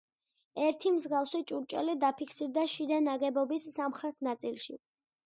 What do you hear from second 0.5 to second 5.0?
ერთი მსგავსი ჭურჭელი დაფიქსირდა შიდა ნაგებობის სამხრეთ ნაწილში.